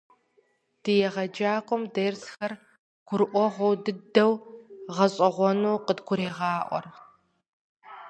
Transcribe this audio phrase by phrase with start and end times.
[0.83, 2.51] Ди егъэджакӀуэм дерсхэр
[3.07, 4.33] гурыӀуэгъуэ дыдэу,
[4.95, 6.85] гъэщӀэгъуэну къыдгурегъаӀуэр.